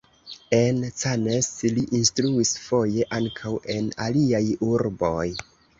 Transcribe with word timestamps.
En 0.59 0.79
Cannes 1.01 1.49
li 1.77 1.83
instruis, 1.99 2.55
foje 2.65 3.07
ankaŭ 3.21 3.55
en 3.77 3.95
aliaj 4.09 4.45
urboj. 4.73 5.27